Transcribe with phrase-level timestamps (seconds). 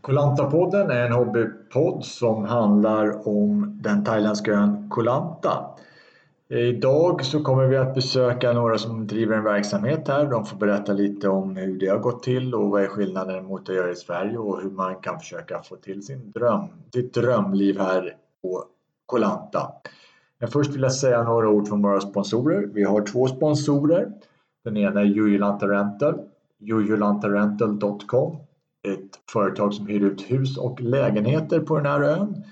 [0.00, 5.74] Kolantapodden är en hobbypodd som handlar om den thailändska ön Koh Lanta.
[6.48, 10.24] Idag så kommer vi att besöka några som driver en verksamhet här.
[10.26, 13.68] De får berätta lite om hur det har gått till och vad är skillnaden mot
[13.68, 17.78] att göra i Sverige och hur man kan försöka få till sin dröm, sitt drömliv
[17.78, 18.64] här på
[19.06, 19.72] Koh Lanta.
[20.40, 22.66] Men först vill jag säga några ord från våra sponsorer.
[22.74, 24.12] Vi har två sponsorer.
[24.64, 26.14] Den ena är Jujulanta Rental,
[26.58, 28.36] jujulantarental.com
[28.88, 32.44] ett företag som hyr ut hus och lägenheter på den här ön.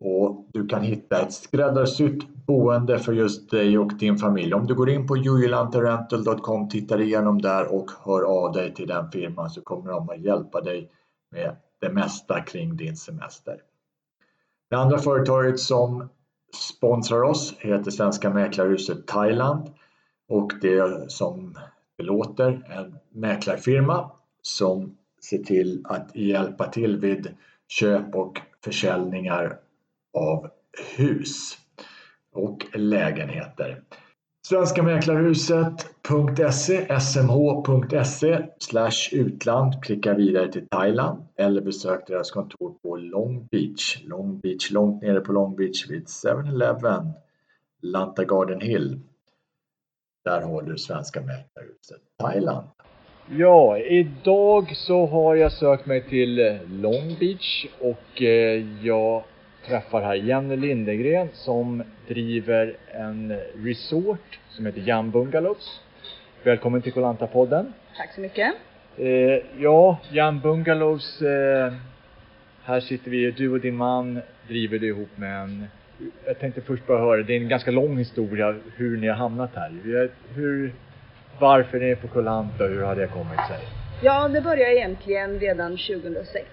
[0.00, 4.54] Och du kan hitta ett skräddarsytt boende för just dig och din familj.
[4.54, 9.10] Om du går in på jojolantarental.com, tittar igenom där och hör av dig till den
[9.10, 10.90] firman så kommer de att hjälpa dig
[11.30, 13.56] med det mesta kring din semester.
[14.70, 16.08] Det andra företaget som
[16.54, 19.68] sponsrar oss heter Svenska Mäklarhuset Thailand
[20.28, 21.58] och det är som
[21.96, 24.10] det låter en mäklarfirma
[24.42, 24.96] som
[25.30, 27.34] ser till att hjälpa till vid
[27.68, 29.58] köp och försäljningar
[30.12, 30.50] av
[30.96, 31.58] hus
[32.32, 33.82] och lägenheter.
[34.48, 43.48] Svenska Mäklarhuset.se, smh.se slash utland, klicka vidare till Thailand eller besök deras kontor på Long
[43.50, 44.02] Beach.
[44.04, 47.12] Long Beach, långt nere på Long Beach vid 7-Eleven,
[47.82, 49.00] Lanta Garden Hill.
[50.24, 52.66] Där håller Svenska Mäklarhuset Thailand.
[53.30, 59.22] Ja, idag så har jag sökt mig till Long Beach och eh, jag
[59.66, 65.80] träffar här Jenny Lindegren som driver en resort som heter Jan Bungalows.
[66.42, 67.72] Välkommen till Kolanta-podden.
[67.96, 68.54] Tack så mycket.
[68.96, 71.22] Eh, ja, Jan Bungalows.
[71.22, 71.72] Eh,
[72.64, 75.66] här sitter vi, du och din man driver det ihop med en
[76.26, 79.50] jag tänkte först bara höra, det är en ganska lång historia hur ni har hamnat
[79.54, 79.72] här.
[80.34, 80.74] Hur,
[81.38, 83.58] varför ni är på Kolanta och hur har det kommit sig?
[84.02, 86.46] Ja, det började egentligen redan 2006.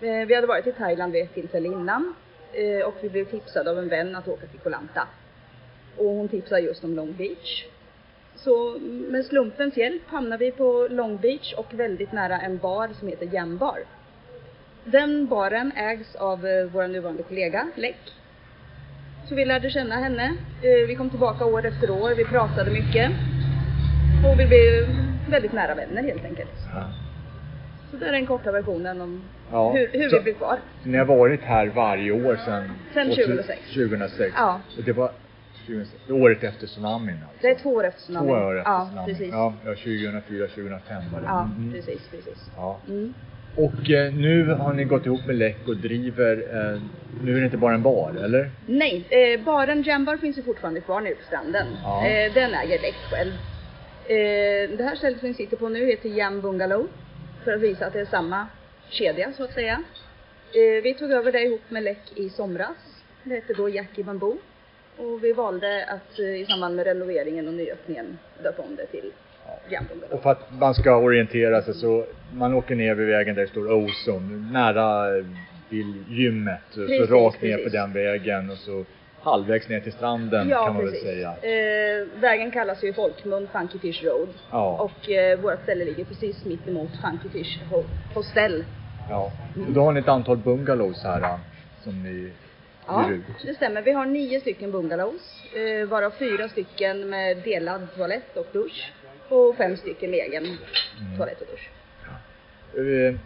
[0.00, 2.14] Eh, vi hade varit i Thailand vid ett tillfälle innan
[2.52, 5.08] Eh, och vi blev tipsade av en vän att åka till Kolanta.
[5.96, 7.64] Och hon tipsade just om Long Beach.
[8.34, 8.78] Så
[9.10, 13.28] med slumpens hjälp hamnade vi på Long Beach och väldigt nära en bar som heter
[13.32, 13.78] Jam Bar.
[14.84, 18.12] Den baren ägs av eh, vår nuvarande kollega, Leck.
[19.28, 20.24] Så vi lärde känna henne.
[20.62, 23.10] Eh, vi kom tillbaka år efter år, vi pratade mycket.
[24.26, 24.86] Och vi blev
[25.30, 26.50] väldigt nära vänner helt enkelt.
[27.90, 29.22] Så det är den korta versionen om
[29.52, 29.72] ja.
[29.72, 30.58] hur, hur vi blev kvar.
[30.82, 32.70] Så ni har varit här varje år sedan?
[32.94, 33.60] Sedan 2006.
[33.74, 34.34] 2006?
[34.36, 34.60] Ja.
[34.78, 35.10] Och det var
[35.66, 37.38] 2006, året efter tsunamin alltså?
[37.40, 38.28] Det är två år efter tsunamin.
[38.28, 39.14] Två år efter ja, tsunamin.
[39.14, 39.32] Precis.
[39.32, 41.26] Ja, 2004, 2005 var det.
[41.26, 41.72] Ja, mm.
[41.72, 42.50] precis, precis.
[42.56, 42.78] Ja.
[42.88, 43.14] Mm.
[43.56, 46.80] Och eh, nu har ni gått ihop med Läck och driver, eh,
[47.22, 48.50] nu är det inte bara en bar, eller?
[48.66, 51.66] Nej, eh, baren Jambar finns ju fortfarande kvar nere på stranden.
[51.82, 52.06] Ja.
[52.06, 53.32] Eh, den äger Läck själv.
[54.06, 56.88] Eh, det här stället vi sitter på nu heter Jam Bungalow
[57.44, 58.46] för att visa att det är samma
[58.90, 59.82] kedja så att säga.
[60.52, 62.76] Eh, vi tog över det ihop med Läck i somras.
[63.24, 64.38] Det hette då Jackie Bamboo
[64.96, 69.12] och vi valde att eh, i samband med renoveringen och nyöppningen döpa om det till
[69.68, 70.16] Jam Bungalow.
[70.16, 73.48] Och för att man ska orientera sig så man åker ner vid vägen där det
[73.48, 75.06] står Ozone, nära
[75.68, 77.72] till gymmet, precis, så rakt ner precis.
[77.72, 78.84] på den vägen och så
[79.22, 81.04] halvvägs ner till stranden ja, kan man precis.
[81.04, 81.30] väl säga.
[81.30, 84.28] Eh, vägen kallas ju i folkmun Funky Fish Road.
[84.50, 84.90] Ja.
[84.90, 87.58] Och eh, vårt ställe ligger precis mitt emot Funky Fish
[88.14, 88.64] Hostel.
[89.10, 89.32] Ja,
[89.66, 91.36] och då har ni ett antal bungalows här eh,
[91.84, 92.32] som ni
[92.86, 93.10] Ja,
[93.44, 93.82] det stämmer.
[93.82, 98.92] Vi har nio stycken bungalows, eh, varav fyra stycken med delad toalett och dusch
[99.28, 100.58] och fem stycken med egen mm.
[101.16, 101.70] toalett och dusch.
[102.04, 103.18] Ja.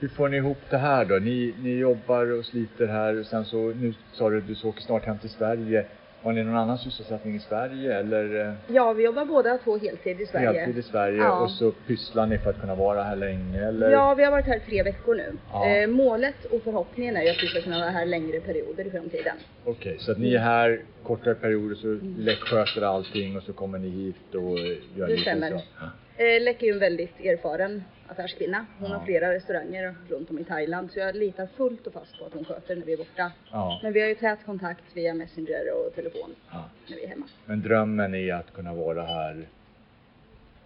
[0.00, 1.14] Hur får ni ihop det här då?
[1.14, 4.80] Ni, ni jobbar och sliter här och sen så, nu sa du att du åker
[4.80, 5.86] snart hem till Sverige.
[6.22, 8.54] Har ni någon annan sysselsättning i Sverige eller?
[8.66, 10.60] Ja, vi jobbar båda två heltid i Sverige.
[10.60, 11.40] Heltid i Sverige ja.
[11.40, 13.90] och så pysslar ni för att kunna vara här länge eller?
[13.90, 15.32] Ja, vi har varit här tre veckor nu.
[15.52, 15.68] Ja.
[15.68, 18.90] Eh, målet och förhoppningen är ju att vi ska kunna vara här längre perioder i
[18.90, 19.36] framtiden.
[19.64, 22.14] Okej, okay, så att ni är här kortare perioder så mm.
[22.18, 24.58] lätt sköter allting och så kommer ni hit och
[24.96, 25.50] gör Det stämmer.
[25.50, 25.60] Så.
[26.18, 28.66] Eh, Läck är ju en väldigt erfaren affärskvinna.
[28.78, 28.96] Hon ja.
[28.96, 32.32] har flera restauranger runt om i Thailand så jag litar fullt och fast på att
[32.32, 33.32] hon sköter när vi är borta.
[33.50, 33.80] Ja.
[33.82, 36.64] Men vi har ju tät kontakt via Messenger och telefon ja.
[36.88, 37.26] när vi är hemma.
[37.44, 39.46] Men drömmen är att kunna vara här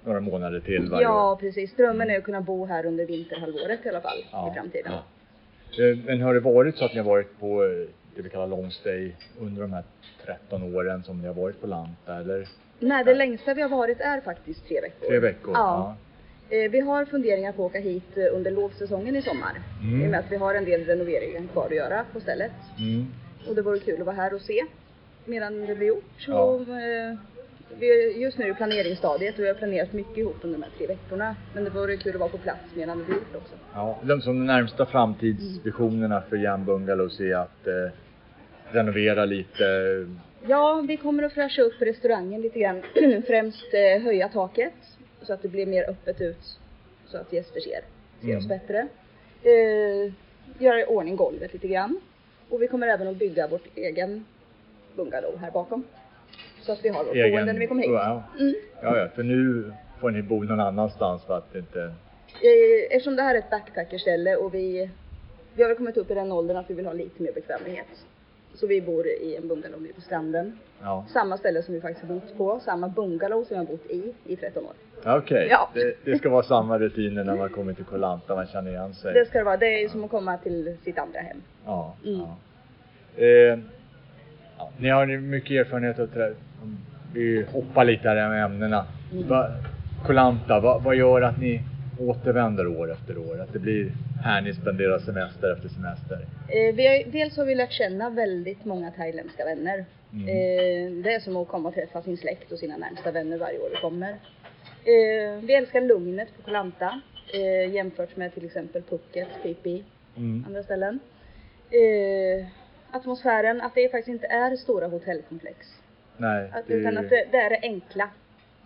[0.04, 1.36] några månader till varje Ja, år.
[1.36, 1.76] precis.
[1.76, 2.14] Drömmen mm.
[2.14, 4.92] är att kunna bo här under vinterhalvåret i alla fall i framtiden.
[4.92, 7.70] Eh, men har det varit så att ni har varit på eh,
[8.16, 9.84] det vi kallar long stay under de här
[10.24, 12.48] 13 åren som ni har varit på Lanta eller?
[12.78, 15.06] Nej, det längsta vi har varit är faktiskt tre veckor.
[15.06, 15.52] Tre veckor?
[15.54, 15.96] Ja.
[16.50, 19.62] Eh, vi har funderingar på att åka hit eh, under lovsäsongen i sommar.
[19.82, 20.02] Mm.
[20.02, 22.52] I och med att vi har en del renoveringar kvar att göra på stället.
[22.78, 23.06] Mm.
[23.48, 24.64] Och det vore kul att vara här och se
[25.24, 26.26] medan det blir gjort.
[26.26, 26.40] Ja.
[26.42, 27.14] Och, eh,
[27.78, 30.86] vi, just nu det planeringsstadiet och vi har planerat mycket ihop under de här tre
[30.86, 31.36] veckorna.
[31.54, 33.54] Men det vore kul att vara på plats medan det blir gjort också.
[33.74, 37.72] Ja, de som de närmsta framtidsvisionerna för Jan Bungalows är att eh,
[38.72, 39.64] renovera lite.
[40.46, 42.82] Ja, vi kommer att fräscha upp restaurangen lite grann.
[43.26, 44.74] Främst eh, höja taket
[45.22, 46.58] så att det blir mer öppet ut
[47.06, 47.82] så att gäster ser, ser
[48.26, 48.38] Mm.
[48.38, 48.88] oss bättre.
[49.42, 50.12] Eh,
[50.58, 52.00] göra i ordning golvet lite grann.
[52.48, 54.24] Och vi kommer även att bygga vårt egen
[54.96, 55.84] bungalow här bakom.
[56.60, 57.90] Så att vi har vårt boende när vi kommer hit.
[57.92, 58.54] Ja, Mm.
[58.82, 61.82] ja, ja, för nu får ni bo någon annanstans för att inte...
[61.82, 64.90] Eh, Eftersom det här är ett backpackerställe och vi,
[65.54, 67.86] vi har väl kommit upp i den åldern att vi vill ha lite mer bekvämlighet.
[68.54, 70.58] Så vi bor i en bungalow nere på stranden.
[70.82, 74.14] Ja, Samma ställe som vi faktiskt har bott på, samma bungalow som har bott i
[74.26, 74.72] i 13 år.
[75.18, 75.48] okej.
[75.50, 75.70] Ja.
[75.74, 78.94] Det, det ska vara samma rutiner när man kommer till Koh Lanta, man känner igen
[78.94, 79.14] sig.
[79.14, 81.42] Det ska det vara, det är ju som att komma till sitt andra hem.
[81.66, 82.20] Ja, Mm.
[83.16, 83.24] ja.
[83.24, 83.58] Eh.
[84.78, 86.08] Ni har mycket erfarenhet av.
[87.14, 88.86] Vi hoppar lite här med ämnena.
[89.12, 89.28] Mm.
[89.28, 91.62] Va, vad, gör att ni
[91.98, 93.40] återvänder år efter år?
[93.40, 93.92] Att det blir
[94.24, 96.18] här ni spenderar semester efter semester?
[96.48, 99.84] Eh, vi har, dels har vi lärt känna väldigt många thailändska vänner.
[100.12, 100.28] Mm.
[100.28, 103.58] Eh, det är som att komma och träffa sin släkt och sina närmsta vänner varje
[103.58, 104.10] år vi kommer.
[104.84, 107.00] Eh, vi älskar lugnet på Koh Lanta
[107.34, 109.84] eh, jämfört med till exempel Phuket, Phi Phi,
[110.16, 110.44] Mm.
[110.46, 111.00] andra ställen.
[111.70, 112.46] Eh,
[112.90, 115.79] atmosfären, att det faktiskt inte är stora hotellkomplex.
[116.20, 118.08] Nej, Att, det utan att det, det är det enkla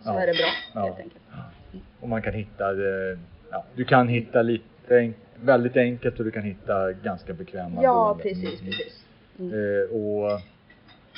[0.03, 0.21] som Ja.
[0.21, 0.81] är det bra Ja.
[0.85, 1.23] helt enkelt.
[1.99, 3.17] Och man kan hitta det,
[3.51, 8.23] ja, du kan hitta lite väldigt enkelt och du kan hitta ganska bekväma Ja, boenden.
[8.23, 8.71] precis, Mm.
[8.71, 9.05] precis.
[9.39, 9.53] Mm.
[9.53, 10.41] Eh, och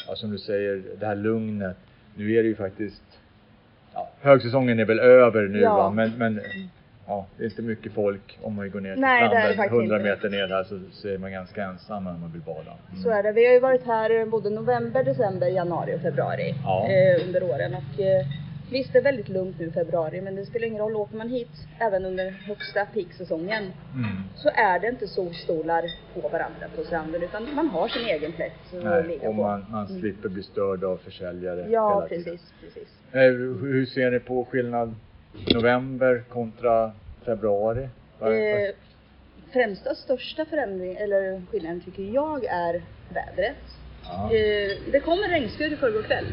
[0.08, 1.78] ja, som du säger, det här lugnet.
[2.16, 3.04] Nu är det ju faktiskt,
[3.94, 5.76] ja, högsäsongen är väl över nu Ja.
[5.78, 6.42] va, men, men
[7.08, 9.96] ja, det är inte mycket folk om man går ner till Nej, stranden faktiskt 100
[9.98, 10.10] inte.
[10.10, 12.74] meter ner här så, så är man ganska ensam när man vill bada.
[12.90, 13.04] Mm.
[13.04, 13.32] Så är det.
[13.32, 16.88] Vi har ju varit här både november, december, januari och februari Ja.
[16.90, 17.74] eh, under åren.
[17.74, 18.26] Och, eh,
[18.72, 20.96] visst, det är väldigt lugnt nu i februari, men det spelar ingen roll.
[20.96, 21.50] Åker man hit
[21.80, 23.64] även under högsta peaksäsongen
[23.96, 24.08] Mm.
[24.36, 25.84] så är det inte solstolar
[26.14, 29.42] på varandra på stranden, utan man har sin egen plätt att Nej, ligga och på.
[29.42, 30.00] man, man Mm.
[30.00, 32.24] slipper bli störd av försäljare Ja, hela tiden.
[32.24, 32.88] precis, precis.
[33.12, 34.96] Eh, hur hur ser ni på skillnad
[35.54, 36.92] november kontra
[37.26, 37.84] februari?
[38.22, 38.76] Eh,
[39.54, 42.82] främsta största förändring, eller skillnaden tycker jag är
[43.14, 43.56] vädret.
[44.04, 44.26] ja.
[44.26, 46.26] Eh, det kom en regnskur i förrgår kväll.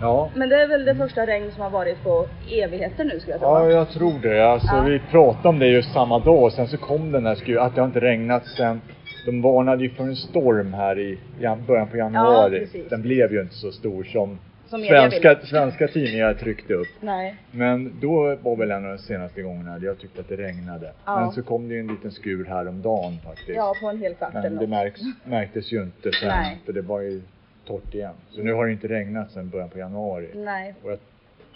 [0.00, 0.30] ja.
[0.34, 3.40] Men det är väl det första regn som har varit på evigheter nu skulle jag
[3.40, 3.48] tro.
[3.48, 4.46] Ja, jag tror det.
[4.46, 4.82] Alltså, Ja.
[4.82, 7.74] Vi pratade om det just samma dag och sen så kom den här skur, att
[7.74, 8.80] det har inte regnat sen.
[9.26, 12.58] De varnade ju för en storm här i jan- början på januari.
[12.60, 12.88] precis.
[12.90, 14.38] den blev ju inte så stor som,
[14.72, 15.46] Som svenska, vill.
[15.48, 16.88] svenska tidningar tryckte upp.
[17.00, 17.36] Nej.
[17.50, 20.92] Men då var väl en av de senaste gångerna jag tyckte att det regnade.
[21.04, 21.20] Ja.
[21.20, 23.48] Men så kom det ju en liten skur häromdagen faktiskt.
[23.48, 26.58] Ja, på en hel kvart Men det märks, märktes ju inte sen, Nej.
[26.66, 27.22] för det var ju
[27.66, 28.14] torrt igen.
[28.30, 30.30] Så nu har det inte regnat sen början på januari.
[30.34, 30.74] Nej.
[30.82, 31.00] Och att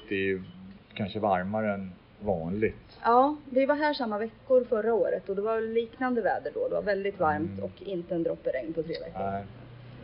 [0.08, 0.42] det är ju
[0.94, 2.98] kanske varmare än vanligt.
[3.02, 6.68] Ja, vi var här samma veckor förra året och det var liknande väder då.
[6.68, 7.64] Det var väldigt varmt Mm.
[7.64, 9.30] och inte en droppe regn på tre veckor.
[9.30, 9.44] Nej.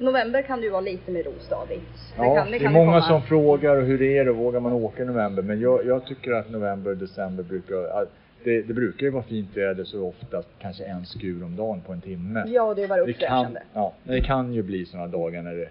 [0.03, 1.83] November kan det ju vara lite mer ostadigt.
[2.17, 3.03] Ja, kan, det är kan många komma.
[3.03, 5.43] som frågar och hur är det, vågar man åka i november?
[5.43, 8.07] Men jag, jag tycker att november och december brukar,
[8.45, 11.93] det, det brukar ju vara fint väder så oftast kanske en skur om dagen på
[11.93, 12.45] en timme.
[12.47, 13.63] Ja, det var det kan, uppfräschande.
[13.75, 15.69] ja, det kan ju bli sådana dagar när det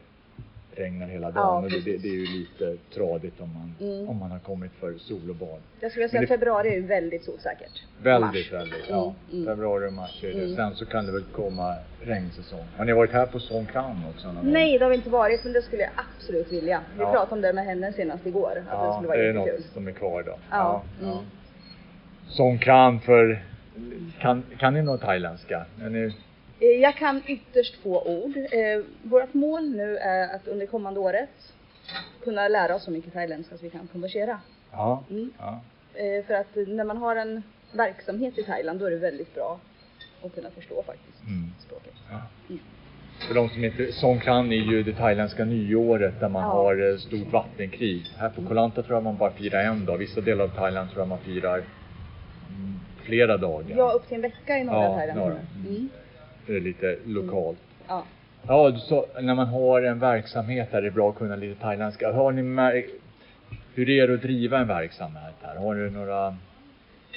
[0.75, 4.09] regnar hela Ja, dagen och det, det, det är ju lite tradigt om man, Mm.
[4.09, 5.59] om man har kommit för sol och bad.
[5.79, 7.83] Jag skulle säga att det- februari är väldigt solsäkert.
[8.03, 8.61] Väldigt, Mars.
[8.61, 8.85] väldigt.
[8.89, 9.03] Ja.
[9.03, 9.45] Mm, mm.
[9.45, 10.43] Februari och mars är det.
[10.43, 10.55] Mm.
[10.55, 12.65] Sen så kan det väl komma regnsäsong.
[12.77, 14.31] Har ni varit här på Songkran också?
[14.31, 14.45] någon?
[14.53, 16.81] Nej, det har vi inte varit, men det skulle jag absolut vilja.
[16.97, 17.11] Vi Ja.
[17.11, 19.53] pratade om det med henne senast igår, att det Ja, skulle vara det är jättekul.
[19.61, 20.35] något som är kvar då.
[20.51, 21.17] Ja, mm.
[22.27, 23.43] Songkran för,
[24.19, 25.65] kan, kan ni något thailändska?
[25.83, 26.15] Är ni,
[26.81, 28.37] Jag kan ytterst få ord.
[28.37, 31.53] Eh, vårt mål nu är att under kommande året
[32.23, 34.39] kunna lära oss så mycket thailändska så vi kan konversera.
[34.71, 35.31] ja, Mm.
[35.39, 35.61] ja.
[35.93, 39.59] Eh, för att när man har en verksamhet i Thailand då är det väldigt bra
[40.23, 41.51] att kunna förstå faktiskt Mm.
[41.59, 41.93] språket.
[42.11, 42.21] ja.
[42.49, 42.61] Mm.
[43.27, 46.47] För de som inte, Songkran är ju det thailändska nyåret där man Ja.
[46.49, 48.05] har eh, stort vattenkrig.
[48.17, 49.97] Här på Koh Lanta tror jag man bara firar en dag.
[49.97, 53.77] Vissa delar av Thailand tror jag man firar mm, flera dagar.
[53.77, 55.19] Ja, upp till en vecka i norra Ja, Thailand.
[55.19, 55.37] norra.
[55.67, 55.89] Mm.
[56.55, 57.59] Är lite lokalt.
[57.87, 58.03] Ja.
[58.47, 62.11] Ja, sa, när man har en verksamhet där det är bra att kunna lite thailändska.
[62.11, 62.85] Har ni mär-
[63.75, 65.55] hur är det att driva en verksamhet här?
[65.55, 66.27] Har du några...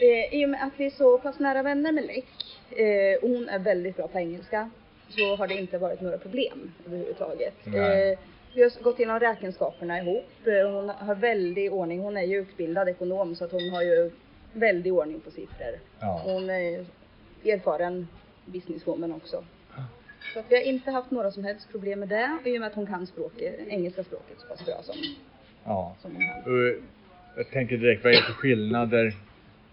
[0.02, 2.26] Eh, I och med att vi är så pass nära vänner med Läck
[2.70, 4.70] eh, och hon är väldigt bra på engelska
[5.08, 7.54] så har det inte varit några problem överhuvudtaget.
[7.66, 8.18] Eh,
[8.54, 10.30] vi har gått igenom räkenskaperna ihop.
[10.46, 12.00] Eh, Hon har väldig ordning.
[12.00, 14.10] Hon är ju utbildad ekonom så att hon har ju
[14.52, 15.78] väldig ordning på siffror.
[16.00, 16.20] Ja.
[16.24, 16.84] Hon är
[17.44, 18.08] erfaren
[18.46, 19.44] businesswoman också.
[20.32, 22.66] Så att vi har inte haft några som helst problem med det i och med
[22.66, 24.94] att hon kan språket, engelska språket så pass bra som,
[25.64, 25.96] Ja.
[26.02, 26.52] som hon kan.
[26.52, 26.74] Och
[27.36, 29.14] Jag tänker direkt, vad är det för skillnader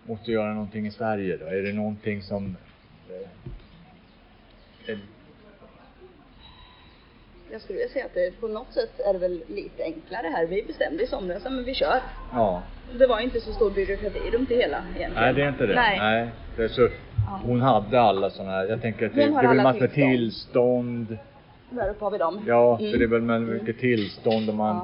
[0.05, 1.45] mot att göra någonting i Sverige då?
[1.45, 2.55] Är det någonting som
[3.09, 4.97] eh,
[7.51, 10.45] Jag skulle vilja säga att det på något sätt är det väl lite enklare här.
[10.45, 11.99] Vi bestämde i somras, men vi kör.
[12.33, 12.63] Ja.
[12.97, 15.13] Det var inte så stor byråkrati runt det hela egentligen.
[15.13, 15.75] Nej, det är inte det.
[15.75, 16.29] Nej.
[16.55, 16.89] Det är så,
[17.43, 21.17] hon hade alla sådana här, jag tänker att det, det är väl massor med tillstånd.
[21.69, 22.41] Där uppe har vi dem.
[22.47, 22.99] Ja, Mm.
[22.99, 24.75] det är väl med mycket tillstånd och man,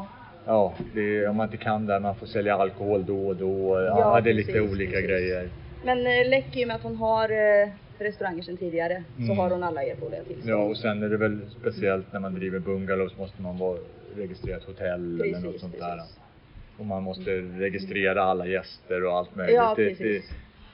[0.46, 0.74] Ja.
[0.96, 3.80] ja, är, om man inte kan det, man får sälja alkohol då och då.
[3.88, 5.08] Ja, det är lite precis, olika precis.
[5.10, 5.50] grejer.
[5.86, 9.38] Men eh, Läck i och med att hon har eh, restauranger sedan tidigare så Mm.
[9.38, 10.50] har hon alla erforderliga tillstånd.
[10.50, 13.78] Ja, och sen är det väl speciellt när man driver bungalows måste man vara
[14.18, 15.98] registrerat hotell eller något Precis, sånt där.
[15.98, 16.20] precis.
[16.80, 19.56] Och man måste registrera alla gäster och allt möjligt.
[19.56, 19.98] Ja, precis.
[19.98, 20.22] det, det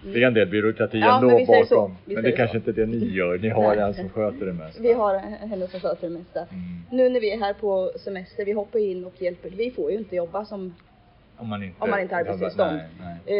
[0.05, 1.75] är en del byråkrati Ja, ändå men så.
[1.75, 1.95] bakom.
[2.05, 2.69] Vi Men det säger kanske så.
[2.69, 3.38] inte är det ni gör.
[3.38, 4.81] Ni har en som sköter det mesta.
[4.81, 6.39] Vi har henne som sköter det mesta.
[6.39, 6.50] Mm.
[6.91, 9.50] Nu när vi är här på semester, vi hoppar in och hjälper.
[9.50, 10.75] Vi får ju inte jobba som,
[11.38, 12.79] Om man inte, om man inte har arbetstillstånd.
[13.25, 13.36] Eh,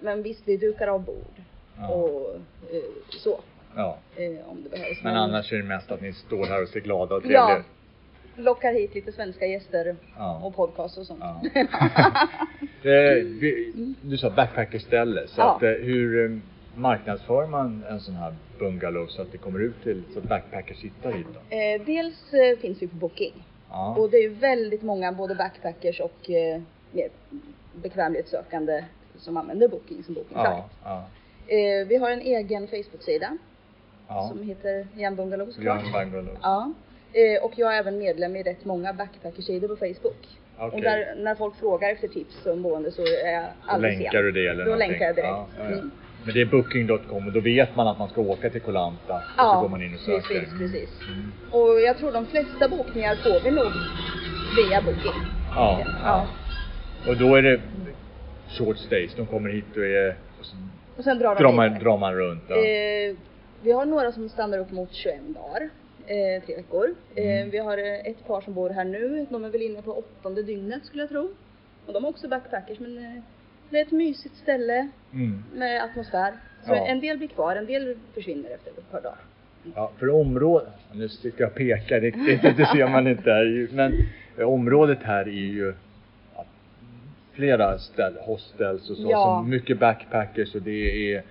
[0.00, 1.34] men visst, vi dukar av bord.
[1.78, 1.88] Ja.
[1.88, 2.34] Och
[2.74, 3.40] eh, så.
[3.76, 3.98] Ja.
[4.16, 5.02] Eh, om det behövs.
[5.04, 7.62] Men annars är det mest att ni står här och ser glada och trevliga Ja.
[8.40, 10.40] Lockar hit lite svenska gäster Ja.
[10.44, 11.20] och podcast och sånt.
[11.22, 11.42] Ja.
[12.82, 15.56] Eh, vi- du sa backpackerställe, så Ja.
[15.56, 16.38] att, eh, hur eh,
[16.74, 20.78] marknadsför man en sån här bungalow så att det kommer ut till, så att backpackers
[20.84, 21.56] hittar hit då?
[21.56, 23.32] Eh, dels eh, finns vi på Booking.
[23.70, 23.94] Ja.
[23.98, 26.60] Och det är ju väldigt många, både backpackers och eh,
[27.82, 28.84] bekvämlighetssökande
[29.18, 30.64] som använder Booking som bokningssajt.
[30.84, 31.04] ja,
[31.86, 33.36] vi har en egen Facebook-sida
[34.28, 35.82] som heter Jan Bungalow såklart.
[35.82, 36.36] Young bungalow.
[36.42, 36.72] Ja.
[37.12, 40.28] Eh, och jag är även medlem i rätt många backpackersidor på Facebook.
[40.58, 40.76] Okej.
[40.76, 44.12] Och där, när folk frågar efter tips om boende så är jag Då alldeles länkar
[44.12, 44.22] sen.
[44.24, 44.88] du det eller Då någonting?
[44.90, 45.28] länkar jag direkt.
[45.28, 45.70] Ja, ja, ja.
[45.76, 45.90] Mm.
[46.24, 49.14] Men det är booking.com och då vet man att man ska åka till Koh Lanta
[49.14, 50.20] och så Ja, går man in och söker.
[50.40, 50.90] precis, precis.
[51.08, 51.32] Mm.
[51.50, 53.72] Och jag tror de flesta bokningar får vi nog
[54.56, 55.22] via Booking.
[55.54, 55.92] Ja, Ja.
[56.04, 56.26] ja.
[57.10, 57.60] Och då är det
[58.58, 60.56] short stays, de kommer hit och är och så
[60.98, 62.44] Och sen drar de drar man, drar man runt.
[62.48, 62.56] Ja.
[62.56, 63.16] Eh,
[63.62, 65.70] vi har några som stannar upp mot 21 dagar,
[66.10, 66.94] eh, tre veckor.
[67.16, 67.46] Mm.
[67.46, 69.92] Eh, vi har eh, ett par som bor här nu, de är väl inne på
[69.92, 71.28] åttonde dygnet skulle jag tro.
[71.86, 73.22] Och de är också backpackers men eh,
[73.70, 75.44] det är ett mysigt ställe Mm.
[75.54, 76.32] med atmosfär.
[76.66, 76.86] Så Ja.
[76.86, 79.18] en del blir kvar, en del försvinner efter ett par dagar.
[79.74, 83.92] Ja, för området, nu ska jag peka, det, det, det ser man inte här, men
[84.38, 85.74] eh, området här är ju
[87.32, 89.40] flera ställ, hostels och så, Ja.
[89.44, 91.22] så mycket backpackers och det är,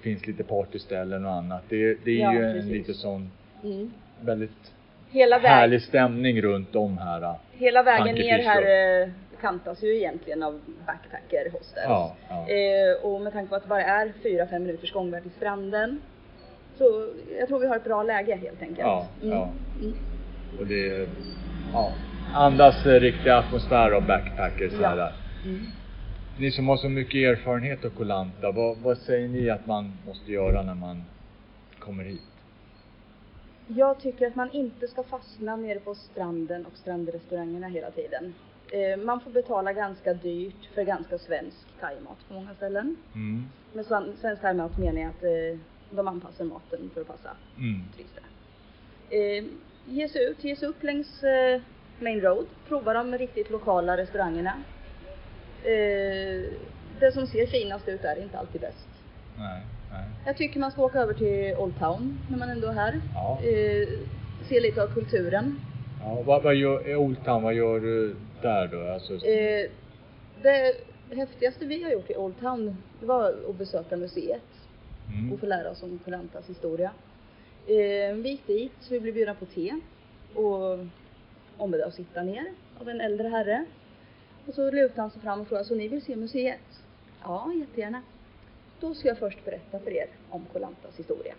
[0.00, 1.62] finns lite partyställen och annat.
[1.68, 2.72] Det, det är Ja, ju en precis.
[2.72, 3.30] lite sån
[3.64, 3.90] Mm.
[4.24, 4.72] Väldigt
[5.10, 7.20] Hela, väg, härlig stämning runt om här.
[7.20, 7.40] ja.
[7.52, 9.08] hela vägen ner här eh,
[9.40, 11.84] kantas ju egentligen av backpacker hostels.
[11.88, 12.48] Ja, ja.
[12.48, 16.00] Eh, och med tanke på att det bara är 4-5 minuters gångväg till stranden
[16.78, 17.08] så
[17.38, 18.78] jag tror vi har ett bra läge helt enkelt.
[18.80, 19.50] Ja, ja.
[19.80, 19.94] Mm.
[20.58, 21.08] Och det
[21.72, 21.92] ja,
[22.34, 24.88] andas riktig atmosfär av backpackers Ja.
[24.88, 25.12] här.
[25.44, 25.66] Mm.
[26.38, 29.92] Ni som har så mycket erfarenhet av Koh Lanta, vad, vad säger ni att man
[30.06, 31.04] måste göra när man
[31.78, 32.20] kommer hit?
[33.76, 38.34] Jag tycker att man inte ska fastna nere på stranden och strandrestaurangerna hela tiden.
[38.72, 42.96] Eh, man får betala ganska dyrt för ganska svensk thaimat på många ställen.
[43.14, 43.44] Mm.
[43.72, 45.58] Med sven- svensk thaimat menar jag att eh,
[45.90, 47.80] de anpassar maten för att passa Mm.
[47.96, 48.22] turister.
[49.10, 49.44] Eh,
[49.84, 51.22] ge sig ut, ge sig upp längs
[51.98, 54.62] Main Road, prova de riktigt lokala restaurangerna.
[57.00, 58.88] Det som ser finast ut är inte alltid bäst.
[59.40, 60.04] Nej, nej.
[60.26, 63.00] Jag tycker man ska åka över till Old Town när man ändå är här.
[63.14, 63.38] Ja.
[63.42, 63.88] Eh,
[64.48, 65.60] se lite av kulturen.
[66.00, 68.92] Ja, vad, vad gör, i Old Town, vad gör du där då?
[68.92, 69.70] Alltså, Eh,
[70.42, 70.74] det
[71.16, 74.42] häftigaste vi har gjort i Old Town det var att besöka museet
[75.08, 75.32] mm.
[75.32, 76.90] och få lära oss om Koh-Lantas historia.
[77.66, 79.74] Eh, vi gick dit, så vi blev bjudna på te
[80.34, 80.78] och
[81.56, 82.44] ombedda att sitta ner
[82.80, 83.64] av en äldre herre.
[84.46, 86.82] Och så lutade han sig fram och frågade, så ni vill se museet?
[87.22, 88.02] Ja, jättegärna.
[88.80, 91.34] Då ska jag först berätta för er om Koh-Lantas historia.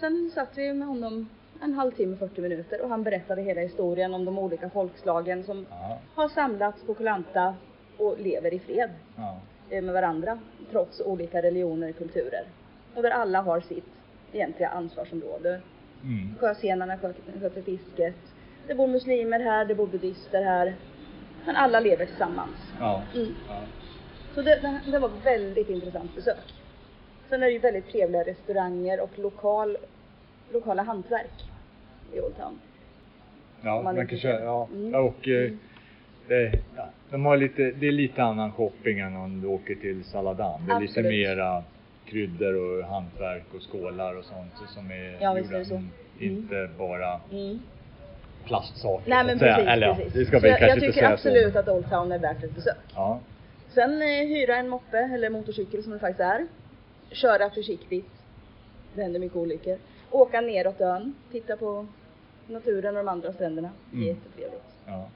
[0.00, 1.28] Sen satt vi med honom
[1.62, 5.98] en halvtimme, 40 minuter och han berättade hela historien om de olika folkslagen som Ja,
[6.14, 7.54] har samlats på Koh Lanta
[7.96, 9.40] och lever i fred ja.
[9.70, 10.38] eh, med varandra
[10.70, 12.44] trots olika religioner och kulturer.
[12.94, 13.88] Och där alla har sitt
[14.32, 15.60] egentliga ansvarsområde.
[16.02, 16.34] Mm.
[16.40, 16.98] Sjösenarna
[17.40, 18.16] sköter fisket.
[18.66, 20.74] Det bor muslimer här, det bor buddister här.
[21.46, 22.56] Men alla lever tillsammans.
[22.80, 23.02] Ja.
[23.14, 23.34] Mm.
[24.34, 26.36] Så det, det, var ett väldigt intressant besök.
[27.28, 29.76] Sen är det ju väldigt trevliga restauranger och lokal,
[30.52, 31.44] lokala hantverk
[32.12, 32.58] i Old Town.
[33.64, 34.68] Ja, man man kan köra, ja.
[34.72, 34.94] Mm.
[35.06, 35.58] Och Mm.
[36.28, 40.04] det, ja, de har lite, det är lite annan shopping än om du åker till
[40.04, 40.66] Saladin.
[40.66, 41.10] Det är lite Absolut.
[41.10, 41.62] mera
[42.06, 45.74] kryddor och hantverk och skålar och sånt som är Ja, är gjorda, så.
[45.74, 47.58] mm, inte bara Mm.
[48.44, 49.10] plastsaker.
[49.10, 49.54] Nej men säga.
[49.54, 50.12] precis, Eller, precis.
[50.12, 51.58] Det ska Så vi jag, kanske jag inte tycker säga absolut så.
[51.58, 52.76] att Old Town är värt ett besök.
[52.94, 53.20] Ja.
[53.74, 56.46] Sen eh, hyra en moppe eller motorcykel som det faktiskt är.
[57.10, 58.10] Köra försiktigt.
[58.94, 59.78] Det händer mycket olyckor.
[60.10, 61.86] Åka neråt ön, titta på
[62.46, 63.70] naturen och de andra stränderna.
[63.92, 64.06] Mm.
[64.06, 64.62] Jättetrevligt.
[64.86, 65.08] ja.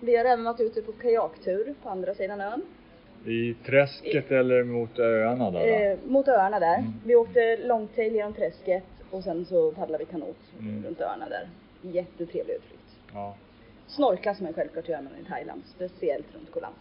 [0.00, 2.62] Vi har även varit ute på kajaktur på andra sidan ön.
[3.26, 5.90] I träsket eller mot öarna där?
[5.92, 6.78] Eh, mot öarna där.
[6.78, 6.92] Mm.
[7.04, 10.84] Vi åkte longtail genom träsket och sen så paddlade vi kanot Mm.
[10.84, 11.48] runt öarna där.
[11.82, 12.96] Jättetrevlig utflykt.
[13.14, 13.34] Ja.
[13.86, 16.78] Snorkla som är självklart gör man i Thailand, speciellt runt Koh Lanta.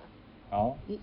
[0.50, 0.78] Ja.
[0.90, 1.02] Mm.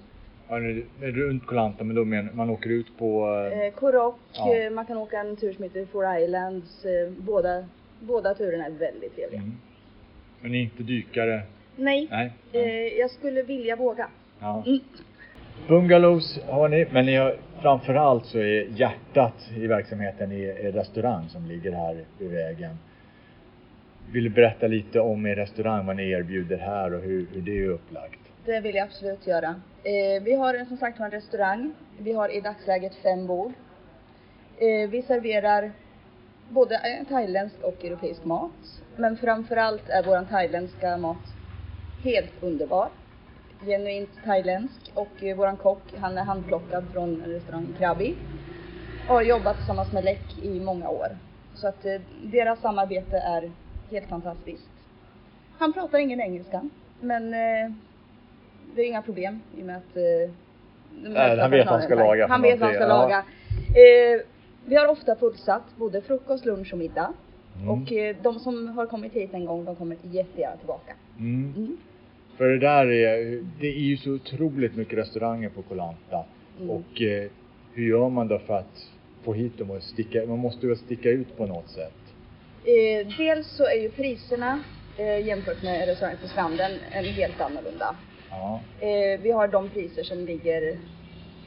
[0.49, 3.29] Ja nu- runt Koh Lanta, men då menar man åker ut på...
[3.53, 4.55] eh, Eh, Koh Rock, Ja.
[4.57, 6.85] eh, man kan åka en tur som heter Four Islands.
[6.85, 7.65] Eh, båda,
[8.01, 9.41] båda turerna är väldigt trevliga.
[9.41, 9.53] mm.
[10.41, 11.41] Men ni är inte dykare?
[11.77, 12.33] Nej, Nej?
[12.53, 14.09] eh, jag skulle vilja våga.
[14.41, 14.63] Ja.
[14.67, 14.79] Mm.
[15.69, 21.29] Bungalows har ni, men ni har, framförallt så är hjärtat i verksamheten i er restaurang
[21.29, 22.71] som ligger här vid vägen.
[24.13, 27.59] Vill du berätta lite om er restaurang, vad ni erbjuder här och hur, hur det
[27.59, 28.19] är upplagt?
[28.49, 29.49] Det vill jag absolut göra.
[29.85, 31.75] Eh, vi har som sagt en restaurang.
[31.99, 33.53] Vi har i dagsläget fem bord.
[34.59, 35.73] Eh, vi serverar
[36.49, 38.83] både eh, thailändsk och europeisk mat.
[38.97, 41.25] Men framförallt är vår thailändska mat
[42.05, 42.89] helt underbar.
[43.65, 48.17] Genuint thailändsk och eh, vår kock, han är handplockad från restaurangen Krabi.
[49.09, 51.09] Och har jobbat tillsammans med Läck i många år.
[51.55, 53.51] Så att eh, deras samarbete är
[53.91, 54.71] helt fantastiskt.
[55.59, 56.69] Han pratar ingen engelska,
[57.01, 57.73] men eh,
[58.75, 60.31] det är inga problem i och med att eh,
[61.03, 63.25] Nej, han vet vad han ska laga Han vet vad han ska någonting, laga.
[63.69, 64.21] Eh,
[64.67, 67.13] vi har ofta fullsatt både frukost, lunch och middag.
[67.57, 67.69] Mm.
[67.69, 70.93] Och eh, de som har kommit hit en gång, de kommer jättegärna tillbaka.
[71.19, 71.55] Mm.
[71.57, 71.77] Mm.
[72.37, 76.25] För det där är, det är ju så otroligt mycket restauranger på Koh Lanta.
[76.59, 76.71] Mm.
[76.71, 77.31] Och eh,
[77.73, 78.91] hur gör man då för att
[79.25, 81.95] få hit dem och sticka, man måste ju sticka ut på något sätt.
[82.65, 84.61] Eh, dels så är ju priserna
[84.97, 87.97] eh, jämfört med restauranger på stranden en helt annorlunda.
[88.31, 88.61] Ja.
[88.81, 90.79] Eh, vi har de priser som ligger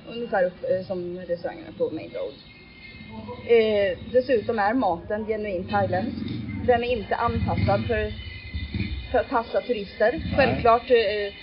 [0.10, 2.34] ungefär upp, eh, som restaurangerna på Main Road.
[3.48, 6.26] Eh, dessutom är maten genuint thailändsk.
[6.68, 8.14] Den är inte anpassad för,
[9.12, 10.22] för att passa turister.
[10.36, 11.34] Självklart eh,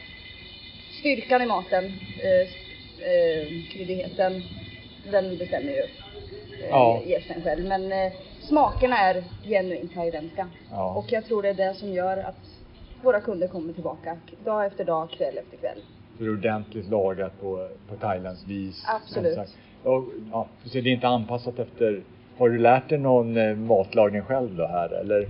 [1.00, 1.84] styrkan i maten,
[2.22, 2.40] eh,
[3.10, 4.42] eh, kryddigheten,
[5.10, 7.02] den bestämmer ju eh, Ja.
[7.06, 7.64] gästen själv.
[7.66, 10.48] Men smakerna är genuint thailändska.
[10.70, 10.94] Ja.
[10.94, 12.44] Och jag tror det är det som gör att
[13.02, 15.78] våra kunder kommer tillbaka dag efter dag, kväll efter kväll.
[16.16, 18.84] Så det är ordentligt lagat på, på Thailands vis.
[18.86, 19.38] Absolut.
[19.82, 22.02] Och, ja, så det är inte anpassat efter
[22.38, 25.20] har du lärt dig någon eh, matlagning själv då här eller?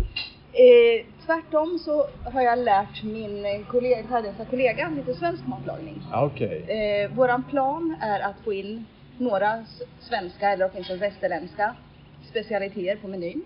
[0.52, 6.02] Eh, tvärtom så har jag lärt min kollega, thailändska kollega lite svensk matlagning.
[6.12, 6.64] Ja, Okej.
[6.68, 8.84] Eh, våran plan är att få in
[9.18, 9.64] några
[10.00, 11.74] svenska eller åtminstone västerländska
[12.30, 13.42] specialiteter på menyn.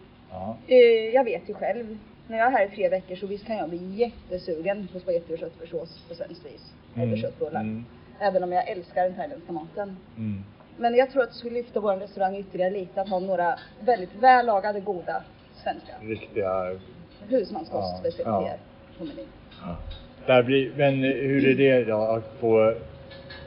[0.66, 0.76] Eh,
[1.14, 1.98] jag vet ju själv,
[2.32, 5.34] när jag är här i tre veckor så visst kan jag bli jättesugen på spagetti
[5.34, 6.72] och köttfärssås på svenskt vis.
[6.96, 7.60] Eller köttbullar.
[7.60, 7.84] Mm.
[8.20, 9.96] Även om jag älskar den thailändska maten.
[10.16, 10.44] Mm.
[10.76, 14.14] Men jag tror att det skulle lyfta vår restaurang ytterligare lite att ha några väldigt
[14.14, 15.22] vällagade, goda
[15.64, 16.78] svenska Riktiga
[17.28, 19.26] husmanskostspecialiteter Ja, på menyn.
[19.62, 19.76] Ja.
[20.26, 22.60] Där blir, men hur är det då att få,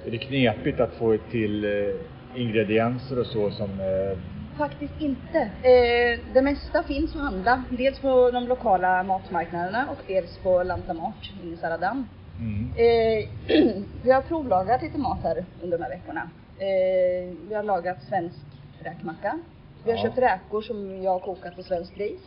[0.05, 1.95] är det knepigt att få till eh,
[2.41, 4.17] ingredienser och så som, eh,
[4.57, 5.39] Faktiskt inte.
[5.39, 7.63] Eh, det mesta finns att handla.
[7.69, 12.07] Dels på de lokala matmarknaderna och dels på Lantamart inne i Saradam.
[12.39, 13.29] mm, Eh,
[14.03, 16.29] vi har provlagat lite mat här under de här veckorna.
[16.59, 18.37] Eh, vi har lagat svensk
[18.83, 19.39] räkmacka.
[19.83, 20.03] Vi har Ja.
[20.03, 22.21] köpt räkor som jag har kokat på svenskt ris.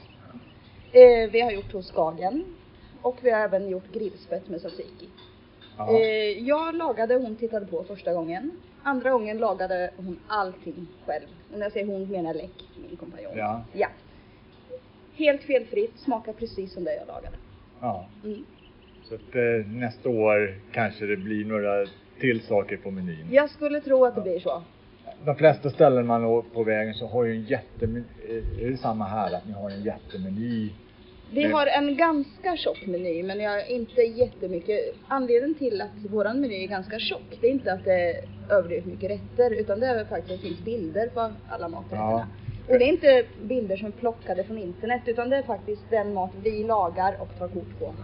[0.92, 2.44] Eh, vi har gjort hos Skagen.
[3.02, 5.08] Och vi har även gjort grillspett med tzatziki.
[5.78, 5.98] ja,
[6.38, 8.50] jag lagade, hon tittade på första gången.
[8.82, 11.26] Andra gången lagade hon allting själv.
[11.52, 13.32] Och när jag säger hon menar jag Läck, min kompanjon.
[13.36, 13.64] Ja.
[13.72, 13.88] ja.
[15.14, 17.36] Helt felfritt, smakar precis som det jag lagade.
[17.80, 18.06] ja.
[18.24, 18.44] Mm.
[19.02, 21.86] Så att eh, nästa år kanske det blir några
[22.20, 23.26] till saker på menyn.
[23.30, 24.62] Jag skulle tro att det blir så.
[25.24, 29.04] De flesta ställen man på vägen så har ju en jättemeny, eh, är det samma
[29.04, 30.70] här att ni har en jättemeny?
[31.32, 34.78] Vi har en ganska tjock meny men jag har inte jättemycket.
[35.08, 38.14] Anledningen till att våran meny är ganska tjock det är inte att det är
[38.50, 42.00] överdrivet mycket rätter utan det är faktiskt att det finns bilder på alla maträtterna.
[42.02, 42.26] Ja.
[42.68, 46.14] Och det är inte bilder som är plockade från internet utan det är faktiskt den
[46.14, 47.94] mat vi lagar och tar kort på.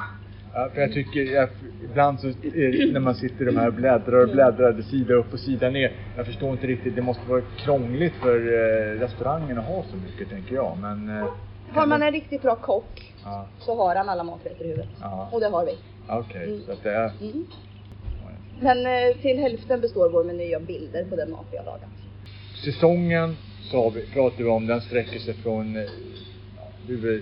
[0.54, 1.48] Ja, för jag tycker, jag,
[1.84, 5.70] ibland så när man sitter de här och bläddrar och bläddrar sida upp och sida
[5.70, 5.92] ner.
[6.16, 10.30] Jag förstår inte riktigt, det måste vara krångligt för eh, restaurangen att ha så mycket
[10.30, 10.78] tänker jag.
[10.80, 11.28] Men, eh,
[11.74, 14.88] Har man en riktigt bra kock Ja, så har han alla maträtter i huvudet.
[15.00, 15.28] Ja.
[15.32, 15.76] Och det har vi.
[16.08, 16.44] okej.
[16.44, 16.60] Mm.
[16.66, 17.12] Så att det är...
[17.20, 17.46] Mm.
[18.60, 21.90] Men eh, till hälften består vår meny av bilder på den mat vi har lagat.
[22.64, 23.36] säsongen
[23.72, 25.82] har vi, pratar vi om, den sträcker sig från, eh,
[26.88, 27.20] ja,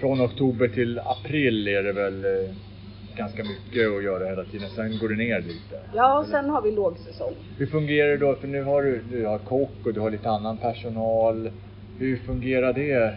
[0.00, 2.54] från oktober till april är det väl eh,
[3.16, 4.70] ganska mycket att göra hela tiden.
[4.70, 5.80] Sen går det ner lite.
[5.94, 7.34] Ja, och sen har vi lågsäsong.
[7.56, 8.34] Hur fungerar det då?
[8.34, 11.50] För nu har du, du har kock och du har lite annan personal.
[11.98, 13.14] Hur fungerar det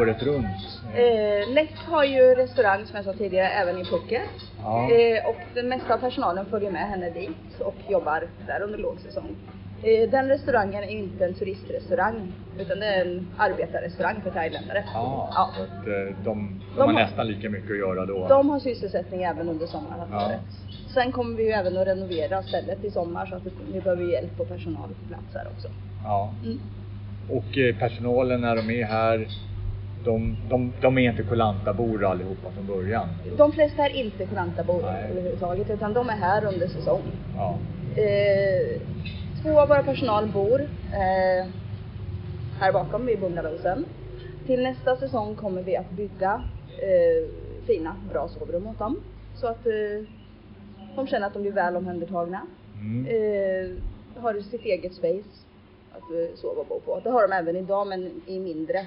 [0.00, 0.46] året runt?
[0.94, 4.20] Eh, Läck har ju restaurang som jag sa tidigare även i Phuket.
[4.62, 4.90] Ja.
[4.92, 9.36] Eh, och den mesta av personalen följer med henne dit och jobbar där under lågsäsong.
[9.82, 14.84] Eh, den restaurangen är inte en turistrestaurang utan det är en arbetarrestaurang för thailändare.
[14.94, 15.50] Ja, Ja.
[15.56, 18.28] så att eh, de, de, De har har- nästan lika mycket att göra då.
[18.28, 20.40] De har sysselsättning även under sommarhalvåret.
[20.66, 20.92] Ja.
[20.94, 24.36] Sen kommer vi ju även att renovera stället i sommar så att vi behöver hjälp
[24.36, 25.68] på personal på plats här också.
[26.04, 26.34] Ja.
[26.44, 26.60] Mm.
[27.30, 29.28] Och eh, personalen när de är här,
[30.04, 33.08] de, de, de är inte Koh-Lanta-bor allihopa från början.
[33.36, 37.02] De flesta är inte Koh-Lanta-bor överhuvudtaget utan de är här under säsong.
[37.36, 37.58] Ja.
[37.96, 38.80] Eh,
[39.42, 40.60] två av våra personal bor
[40.92, 41.46] eh,
[42.60, 43.84] här bakom vid bungalowsen.
[44.46, 46.42] Till nästa säsong kommer vi att bygga
[46.78, 47.30] eh,
[47.66, 48.96] fina, bra sovrum åt dem.
[49.34, 50.06] Så att eh,
[50.96, 52.40] de känner att de blir väl omhändertagna.
[52.80, 53.06] Mm.
[53.06, 53.70] Eh,
[54.22, 55.28] har sitt eget space
[56.10, 57.00] eh, sova och bo på.
[57.04, 58.86] Det har de även idag men i mindre.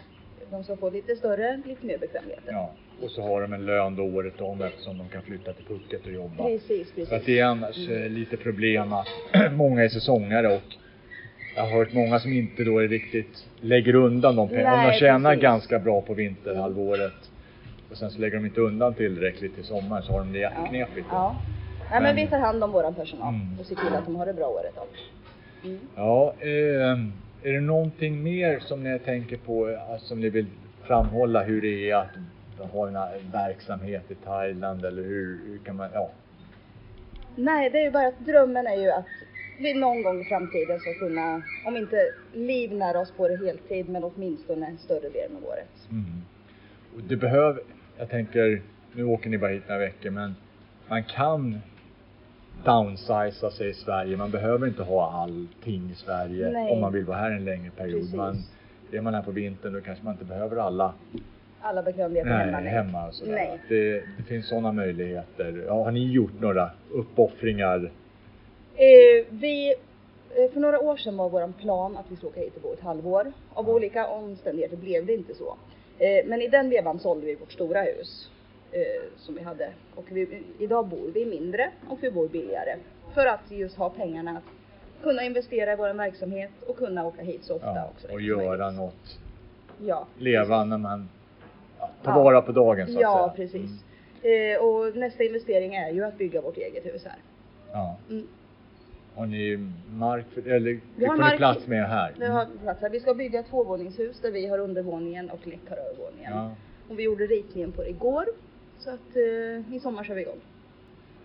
[0.51, 2.51] De ska få lite större, lite mer bekvämligheter.
[2.51, 2.71] ja.
[3.03, 6.05] Och så har de en lön då året om eftersom de kan flytta till Phuket
[6.05, 6.43] och jobba.
[6.43, 7.25] Precis, För att precis.
[7.25, 9.07] det är annars eh, lite problem att
[9.53, 10.62] många är säsongare och
[11.55, 14.83] jag har hört många som inte då är riktigt lägger undan de pengarna.
[14.86, 15.41] Om de tjänar precis.
[15.41, 17.13] ganska bra på vinterhalvåret
[17.91, 21.07] och sen så lägger de inte undan tillräckligt till sommaren så har de det jätteknepigt.
[21.09, 21.15] då.
[21.15, 21.36] Ja.
[21.79, 23.59] Nej men Men- vi tar hand om våran personal Mm.
[23.59, 24.88] och ser till att de har det bra året om.
[25.63, 25.80] Mm.
[25.95, 26.99] Ja, eh,
[27.43, 30.45] är det någonting mer som ni tänker på, eh, som ni vill
[30.84, 35.89] framhålla hur det är att ha en verksamhet i Thailand eller hur, hur kan man,
[35.93, 36.10] ja.
[37.36, 39.06] Nej, det är ju bara att drömmen är ju att
[39.60, 41.97] vi någon gång i framtiden ska kunna, om inte
[42.34, 45.89] livnära oss på det heltid, men åtminstone en större delen av året.
[45.91, 46.21] Mm.
[46.95, 47.62] Och det behöver,
[47.97, 48.62] jag tänker,
[48.93, 50.36] nu åker ni bara hit några veckor men
[50.88, 51.62] man kan
[52.65, 54.17] downsiza sig i Sverige.
[54.17, 56.71] Man behöver inte ha allting i Sverige Nej.
[56.71, 57.99] om man vill vara här en längre period.
[58.02, 58.15] Precis.
[58.15, 58.43] Man,
[58.91, 60.93] är man här på vintern då kanske man inte behöver alla
[61.62, 62.60] Alla bekvämligheter hemma.
[62.60, 62.69] nej.
[62.69, 63.32] hemma och sådär.
[63.32, 63.60] Nej.
[63.69, 65.63] Det, det finns sådana möjligheter.
[65.67, 67.91] Ja, har ni gjort några uppoffringar?
[68.76, 69.69] Eh, vi,
[70.36, 72.73] eh, för några år sedan var vår plan att vi skulle åka hit och bo
[72.73, 73.32] ett halvår.
[73.54, 75.58] Av olika omständigheter blev det inte så.
[75.99, 78.30] Eh, men i den vevan sålde vi vårt stora hus
[78.73, 79.69] eh, som vi hade.
[79.95, 82.75] Och vi, idag bor vi mindre och vi bor billigare.
[83.13, 87.43] För att just ha pengarna att kunna investera i vår verksamhet och kunna åka hit
[87.43, 88.07] så ofta Ja, också.
[88.13, 89.19] och göra något,
[89.86, 91.09] Ja, leva när man
[91.79, 92.23] ja, tar Ja.
[92.23, 93.45] vara på dagen så att ja säga.
[93.47, 93.71] precis.
[94.23, 94.55] Mm.
[94.55, 97.17] Eh, och nästa investering är ju att bygga vårt eget hus här.
[97.71, 97.97] Ja.
[98.09, 98.27] Mm.
[99.15, 99.57] Har ni
[99.89, 102.13] mark för, eller Vi har mark- plats med här?
[102.19, 102.89] Vi, har plats här.
[102.89, 106.31] vi ska bygga ett tvåvåningshus där vi har undervåningen och Läck har övervåningen.
[106.33, 106.51] Ja.
[106.89, 108.25] Och vi gjorde ritningen på det igår.
[108.79, 110.39] Så att eh, i sommar kör vi igång.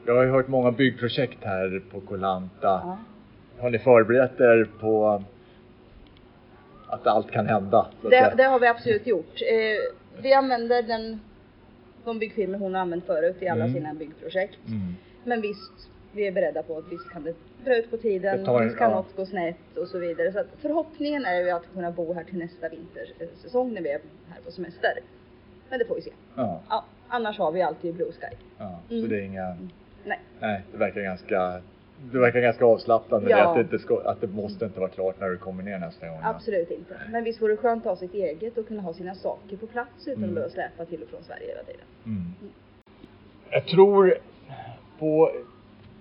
[0.07, 2.49] Jag har ju hört många byggprojekt här på Kolanta.
[2.63, 2.99] Ja.
[3.59, 5.23] Har ni förberett er på
[6.87, 7.87] att allt kan hända?
[8.03, 9.41] Det, det har vi absolut gjort.
[9.43, 11.21] Eh, vi använder den,
[12.05, 13.75] de byggfirmor hon har använt förut i alla Mm.
[13.75, 14.59] sina byggprojekt.
[14.67, 14.95] Mm.
[15.25, 15.73] Men visst,
[16.13, 17.35] vi är beredda på att visst kan det
[17.65, 18.97] dra ut på tiden, Det tar visst kan ja.
[18.97, 20.33] något gå snett och så vidare.
[20.33, 24.01] Så att förhoppningen är ju att kunna bo här till nästa vintersäsong när vi är
[24.29, 24.93] här på semester.
[25.71, 26.13] Men det får vi se.
[26.37, 28.37] Ja, Ja, annars har vi alltid blue sky.
[28.59, 28.79] ja.
[28.89, 29.09] Så Mm.
[29.09, 29.57] det är inga,
[30.05, 30.21] Nej.
[30.41, 31.61] nej det verkar ganska
[32.13, 33.37] det verkar ganska avslappnande Ja.
[33.37, 35.79] det, att, det inte ska, att det måste inte vara klart när du kommer ner
[35.79, 36.19] nästa gång.
[36.23, 36.95] Absolut inte.
[37.11, 39.67] Men visst vore det skönt att ha sitt eget och kunna ha sina saker på
[39.67, 40.29] plats utan Mm.
[40.29, 41.81] att behöva släpa till och från Sverige hela tiden.
[42.07, 42.23] Mm.
[43.51, 44.15] Jag tror
[44.99, 45.31] på,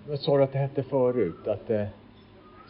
[0.07, 1.47] vad sa du att det hette förut?
[1.47, 1.87] Att det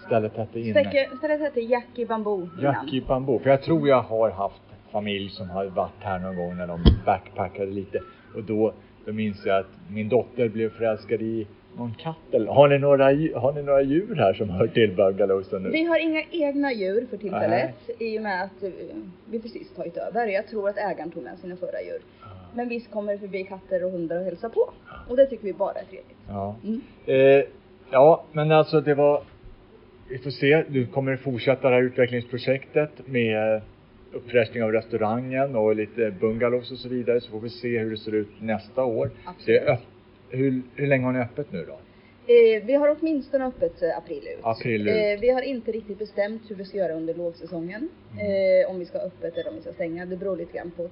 [0.05, 0.85] stället hette innan?
[1.17, 2.49] Stället hette Jackie Bamboo.
[2.61, 3.39] Jackie Bamboo.
[3.39, 6.83] För jag tror jag har haft familj som har varit här någon gång när de
[7.05, 7.99] backpackade lite.
[8.35, 8.73] Och då,
[9.05, 11.47] då minns jag att min dotter blev förälskad i
[11.77, 13.03] någon katt eller har ni några,
[13.39, 15.69] har ni några djur här som hör till bungalowsen nu?
[15.69, 18.69] Vi har inga egna djur för tillfället i och med att eh,
[19.29, 20.27] vi precis tagit över.
[20.27, 22.01] Jag tror att ägaren tog med sina förra djur.
[22.53, 24.69] Men visst kommer det förbi katter och hundar och hälsa på.
[25.09, 26.17] Och det tycker vi bara är trevligt.
[26.27, 26.55] Ja.
[26.63, 26.81] Mm.
[27.05, 27.45] Eh,
[27.91, 29.21] ja, men alltså det var
[30.09, 30.63] vi får se.
[30.67, 33.61] Du kommer fortsätta det här utvecklingsprojektet med
[34.17, 37.21] uppfräschning av restaurangen och lite bungalows och så vidare.
[37.21, 39.11] Så får vi se hur det ser ut nästa år.
[39.25, 39.45] Absolut.
[39.45, 39.79] Det är
[40.29, 41.73] hur, hur länge har ni öppet nu då?
[42.33, 44.39] Eh, vi har åtminstone öppet eh, april ut.
[44.41, 44.95] April ut.
[44.95, 47.89] Eh, vi har inte riktigt bestämt hur vi ska göra under lågsäsongen.
[48.11, 48.63] Mm.
[48.63, 50.05] Eh, om vi ska ha öppet eller om vi ska stänga.
[50.05, 50.89] Det beror lite grann på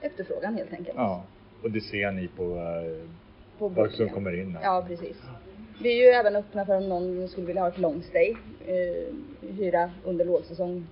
[0.00, 0.96] efterfrågan helt enkelt.
[0.96, 1.24] Ja,
[1.62, 3.08] och det ser ni på eh,
[3.58, 4.62] På folk som kommer in här.
[4.64, 5.16] Ja, precis.
[5.82, 8.34] Vi är ju även öppna för om någon skulle vilja ha ett long stay,
[8.66, 9.14] eh,
[9.56, 10.86] hyra under lågsäsong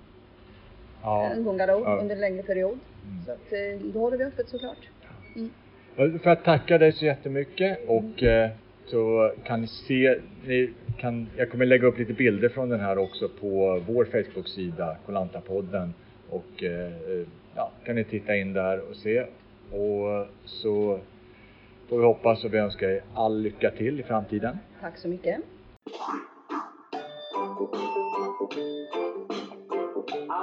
[1.07, 1.23] Ja.
[1.23, 1.97] en bungalow Ja.
[2.01, 2.79] under en längre period.
[3.05, 3.25] Mm.
[3.25, 4.77] Så att eh, då håller vi öppet såklart.
[5.35, 5.49] Mm.
[5.95, 8.49] Får jag tacka dig så jättemycket och eh,
[8.85, 12.97] så kan ni se, ni kan, jag kommer lägga upp lite bilder från den här
[12.97, 15.93] också på vår Facebook-sida, Kolantapodden.
[16.29, 16.91] Och eh,
[17.55, 19.19] ja, kan ni titta in där och se.
[19.71, 20.99] Och så
[21.89, 24.57] får vi hoppas och vi önskar er all lycka till i framtiden.
[24.81, 25.37] Tack så mycket.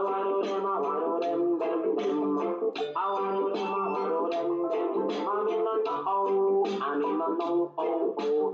[0.05, 2.73] want them, I want them, them, them.
[2.97, 5.29] I want them, I want them, them.
[5.29, 8.35] I'm in a no, I'm in a no.